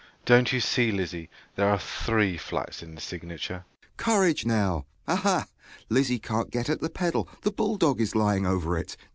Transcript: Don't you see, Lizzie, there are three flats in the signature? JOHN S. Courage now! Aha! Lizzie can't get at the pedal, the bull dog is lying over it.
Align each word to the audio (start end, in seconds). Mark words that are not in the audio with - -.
Don't 0.25 0.51
you 0.51 0.59
see, 0.59 0.91
Lizzie, 0.91 1.29
there 1.55 1.69
are 1.69 1.77
three 1.77 2.35
flats 2.35 2.81
in 2.81 2.95
the 2.95 3.01
signature? 3.01 3.65
JOHN 3.79 3.85
S. 3.85 3.89
Courage 3.97 4.45
now! 4.47 4.87
Aha! 5.07 5.45
Lizzie 5.89 6.17
can't 6.17 6.49
get 6.49 6.71
at 6.71 6.81
the 6.81 6.89
pedal, 6.89 7.29
the 7.43 7.51
bull 7.51 7.77
dog 7.77 8.01
is 8.01 8.15
lying 8.15 8.47
over 8.47 8.79
it. 8.79 8.97